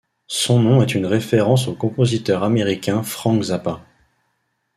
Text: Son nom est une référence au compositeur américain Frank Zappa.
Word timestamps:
Son 0.25 0.59
nom 0.61 0.81
est 0.81 0.95
une 0.95 1.05
référence 1.05 1.67
au 1.67 1.75
compositeur 1.75 2.41
américain 2.41 3.03
Frank 3.03 3.39
Zappa. 3.43 3.81